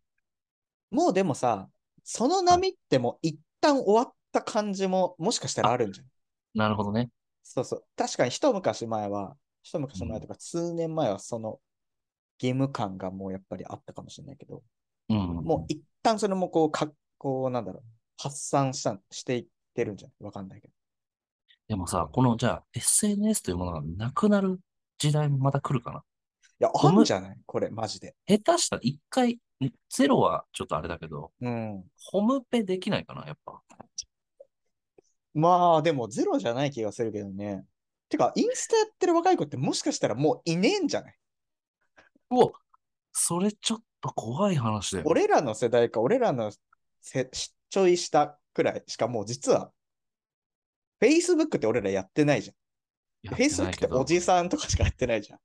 [0.90, 1.68] もうでもさ、
[2.04, 6.06] その波ってもう一旦終わった感じももしかしたらあるんじゃん。
[6.54, 7.10] なるほどね。
[7.42, 7.84] そうそう。
[7.96, 11.60] 確かに一昔前は、一昔前とか数年前はその
[12.40, 14.62] 義務感がもうやっぱりあったかもしれないけど、
[15.08, 15.16] うん。
[15.44, 17.82] もう一旦それもこう、かこうなんだろう、
[18.16, 20.12] 発散したしていってるんじゃん。
[20.24, 20.74] わかんないけど。
[21.68, 24.58] でもさ、このじゃあ SNS というものがなくなる
[24.98, 27.36] 時代もまた来るかないや、あるんじゃない？
[27.46, 28.14] これ、マジで。
[28.26, 29.38] 下手したら一回、
[29.90, 31.84] ゼロはちょっとあれだけど、うん。
[32.10, 33.60] ホームペできないかな、やっぱ。
[35.38, 37.64] まあ、でもゼロじゃない気がするけどね。
[38.08, 41.14] てか、インスタやってる若い子ってもしかしたらもういねえんじゃない？
[42.30, 42.52] うお
[43.12, 45.04] それちょっと怖い話だよ。
[45.06, 46.50] 俺らの世代か、俺らの
[47.00, 47.30] せ
[47.70, 49.70] ちょい下くらいしかもう実は、
[51.00, 53.34] Facebook って俺らやってないじゃん。
[53.34, 55.38] Facebook っておじさんとかしかやってないじゃん。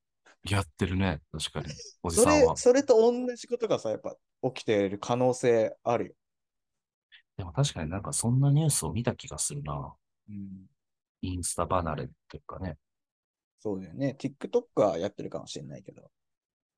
[0.50, 1.74] やってるね、確かに。
[2.02, 2.58] おじそれさんは。
[2.58, 4.16] それと同じことがさ、やっぱ
[4.54, 6.14] 起きている可能性あるよ。
[7.44, 9.94] でも確かになんかそんなニュースを見た気がするな。
[10.30, 10.66] うん、
[11.22, 12.78] インスタ離れっていうかね。
[13.60, 14.16] そうだよね。
[14.18, 16.10] TikTok はやってるかもしれないけど。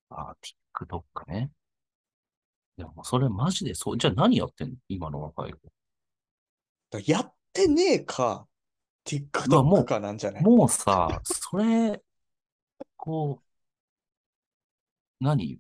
[0.09, 0.37] ああ、
[0.73, 1.51] TikTok ね。
[2.77, 3.97] でもそれマジでそう。
[3.99, 4.75] じゃあ何やってんの？
[4.89, 5.59] 今の若い子。
[6.89, 8.47] だやってねえか、
[9.05, 10.43] TikTok うかなんじゃない？
[10.43, 12.01] もうさ、それ、
[12.97, 13.39] こ
[15.21, 15.59] う、何？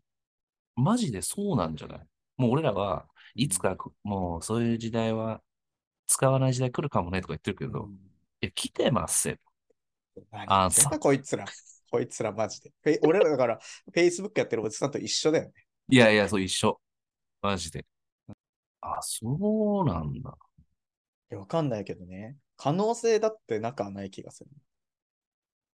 [0.75, 2.07] マジでそうなんじゃない？
[2.37, 5.41] もう俺らはいつかもうそういう時代は
[6.07, 8.05] 使わない時代来るかもねとか言ってるけど、うん
[8.41, 9.37] いや、来てますよ。
[10.31, 11.45] 何あんだこいつら。
[11.91, 12.99] こいつらマジで。
[13.03, 13.59] 俺らだから、
[13.93, 15.53] Facebook やってるおじさんと一緒だよね。
[15.89, 16.79] いやいや、そう一緒。
[17.41, 17.85] マジで。
[18.81, 20.37] あ、そうなんだ。
[21.31, 22.37] いやわかんないけどね。
[22.57, 24.49] 可能性だってなくはない気がする。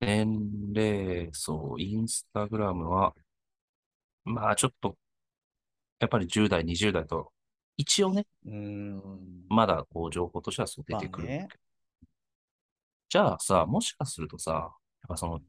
[0.01, 3.15] 年齢層、インスタグラムは、
[4.25, 4.97] まあちょっと、
[6.01, 7.33] やっぱり10代、20代と、
[7.79, 9.01] 一応ね、うーん。
[9.49, 11.49] まだこう情報としてはそう出てくるね
[13.09, 14.71] じゃあさ、もしかするとさ、やっ
[15.09, 15.41] ぱその、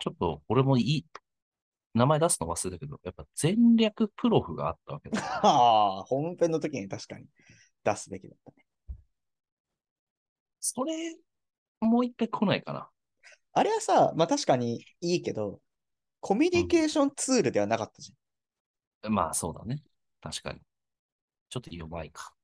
[0.00, 1.06] ちょっと俺もいい、
[1.94, 5.20] 名前出すの忘れたけど、やっぱ戦略プロフがあったわけだ。
[5.20, 7.26] はあ、本編の時に確かに
[7.84, 8.66] 出すべきだったね。
[10.60, 11.16] それ、
[11.80, 12.88] もう一回来ないかな。
[13.52, 15.60] あれはさ、まあ確かにいいけど、
[16.20, 18.12] コミュニケーションツールではなかったじ
[19.08, 19.80] まあそうだね。
[20.20, 20.60] 確かに。
[21.48, 22.34] ちょっと弱いか。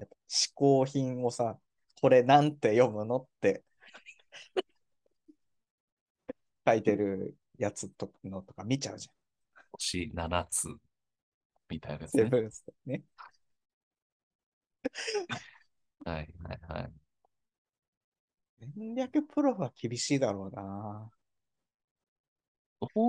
[0.00, 0.04] ゃん。
[0.04, 1.58] やっぱ嗜好品をさ、
[2.00, 3.64] これなんて読むのって
[6.66, 9.08] 書いてるやつとのとか見ちゃうじ
[9.72, 10.68] 星7つ、
[11.68, 12.30] みたいなやつね。
[12.86, 13.02] ね。
[16.04, 16.92] はいはいはい。
[18.60, 21.10] 戦略プロは厳しいだろうな。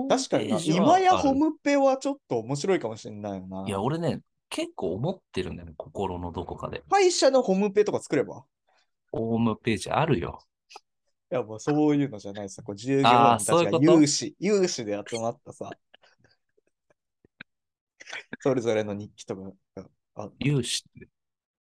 [0.08, 3.64] 確かにな、今やホムペはちょっと面白いかもしれないよな。
[3.66, 6.82] いや、俺ね、結構思ってるんだよね、心のどこかで。
[6.90, 8.44] 会社のホームペとか作れば？
[9.12, 10.40] ホームページあるよ。
[11.32, 12.62] いや、もうそういうのじゃないさ。
[12.62, 15.70] こう従業員たちが有志、有志で集まったさ、
[18.40, 21.08] それぞれの日記とかがあ有志って。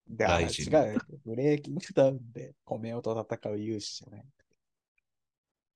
[0.07, 0.98] で、大事にう。
[1.24, 4.24] ブレーキングダウンで米をと戦う有志じゃない。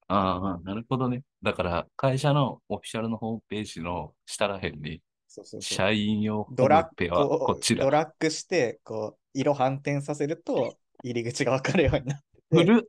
[0.08, 1.22] ああ、なるほどね。
[1.42, 5.74] だから、会社のオフィシャルのホームページの下らへんに、そうそうそう。
[5.76, 7.60] 社員用ホードラッムペはこ。
[7.76, 12.24] ドラッグして、こう、色反転させると、入り口がわかるようになって。
[12.50, 12.82] 古っ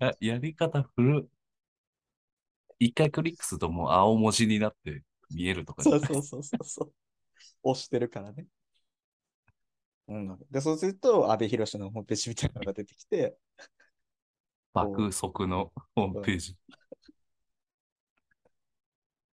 [0.00, 1.26] ややり方古っ
[2.80, 6.00] 一回クリックするともう青文字になって見えるとかじゃない？
[6.00, 6.92] そうそうそうそうそう。
[7.62, 8.46] 押してるからね。
[10.08, 13.36] うん、で、そうすると、阿部寛のホームページみたいなのが出てきて、
[14.72, 16.56] 爆速のホームページ。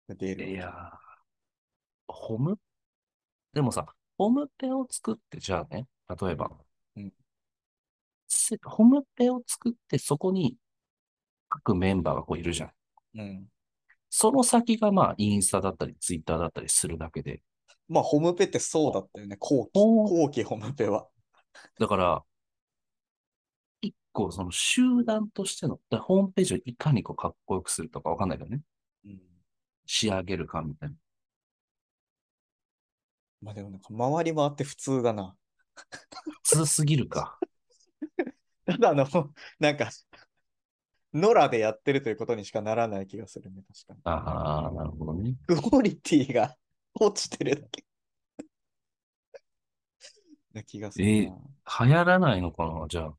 [0.09, 0.49] 出る。
[0.49, 0.97] いやー、
[2.07, 2.59] ホーム、
[3.53, 3.86] でもさ、
[4.17, 5.88] ホームペを作って、じゃあね、
[6.21, 6.51] 例えば、
[6.95, 7.11] うん
[8.27, 10.57] せホームペを作って、そこに
[11.49, 12.71] 各メンバーがこういるじゃん。
[13.15, 13.45] うん。
[14.09, 17.41] その先がまあ、インスタだったり、ツイッターだったりするだけで、
[17.88, 19.36] まあ、ホームペってそうだったよね。
[19.38, 21.07] 後期、後期ホームペは。
[21.79, 22.23] だから、
[24.16, 28.61] 一個その集団としての、ホームページをいかにこうかっこよくするとかわかんないけどね。
[29.05, 29.20] うん、
[29.86, 30.95] 仕上げるかみたいな。
[33.41, 35.36] まあでもなんか回り回って普通だな。
[36.43, 37.38] 普通すぎるか。
[38.66, 39.05] ただあの、
[39.59, 39.89] なんか、
[41.13, 43.99] 野良でやってるということにしかならない気がするね、確かに。
[44.05, 45.36] ああ、なるほどね。
[45.45, 46.55] クオリティが
[46.99, 47.84] 落ちてるだけ。
[50.53, 51.11] な気がするな。
[51.11, 51.55] えー
[51.88, 52.86] 流行らないのかな？
[52.88, 53.13] じゃあ。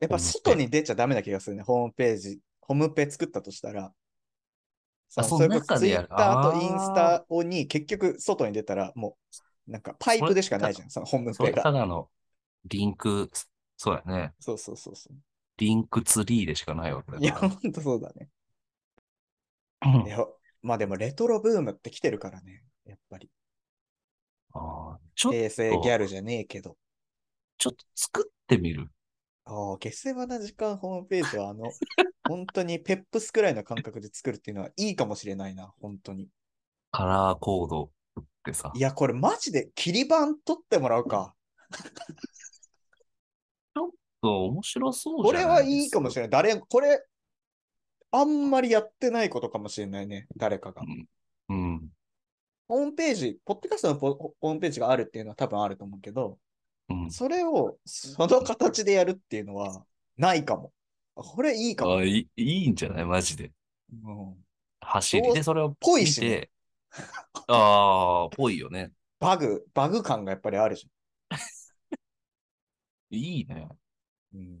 [0.00, 2.40] やっぱ外に出ちゃダメな気がするね、ホームページ。
[2.60, 3.92] ホームペ作ったとしたら。
[5.16, 9.16] あそのそれこそツイッターとあーインスタをに結局外に出たらも
[9.68, 11.62] うなんかパイプでしかないじゃん、そのホームそれペが。
[11.62, 12.10] ただの
[12.66, 13.30] リンク、
[13.76, 14.34] そうやね。
[14.40, 15.16] そうそうそうそう。
[15.58, 18.30] リンクツリーでしかないわけだいや、かほんとそうだね。
[19.82, 19.90] ら。
[20.04, 20.18] いや、
[20.62, 23.30] まあでもレトロブームって来てるからね、やっぱり。
[24.52, 26.76] あーちょっ平成ギャルじゃねえけど。
[27.58, 28.90] ちょっと作ってみる。
[29.50, 31.70] ああ、下世話な時間ホームページはあの、
[32.28, 36.28] 本当にペップスくらいの感覚で作るっていうのはいいかもしれないな、本当に。
[36.90, 37.90] カラーコード
[38.20, 38.78] ってさい。
[38.78, 41.34] や、これマジで切り板取ってもらうか。
[43.74, 43.86] そ
[44.30, 46.30] う面白そうこじゃないれはいいかもしれない。
[46.30, 47.06] 誰、これ、
[48.10, 50.82] あんまりやってないことかもしれないね、誰かが。
[51.48, 51.88] うん。
[52.66, 56.38] ホームページ、ポッドキャストのポホームページがあるっていうのは多分あると思うけど、
[56.88, 57.10] うん。
[57.10, 59.84] それをその形でやるっていうのは
[60.16, 60.72] ないかも。
[61.14, 61.96] これいいかも。
[61.96, 63.04] あいいいいんじゃない？
[63.04, 63.52] マジで。
[64.04, 64.36] うん、
[64.80, 66.50] 走りでそれを見ぽいしねて、
[67.48, 68.92] ああ、ぽいよね。
[69.20, 70.88] バグ、バグ感がやっぱりあるじ
[73.10, 73.68] いいね。
[74.32, 74.38] ゃん。
[74.38, 74.58] うん、い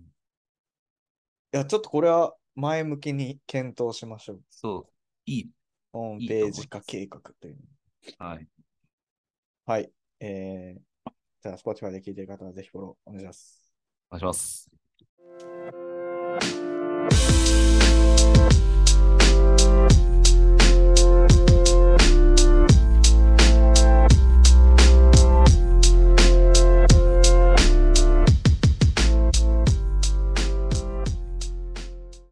[1.52, 4.44] や、ちょっとこれは前向きに検討しましょう。
[4.50, 4.92] そう。
[5.26, 5.50] いい。
[5.92, 7.56] ホームページ化計画という
[8.18, 8.26] の。
[8.26, 8.48] はい。
[9.66, 9.92] はい。
[10.20, 10.80] えー、
[11.42, 13.72] じゃあ、スポーツファで聞いてる方はぜひフォローお願いします。
[14.10, 15.87] お願いします。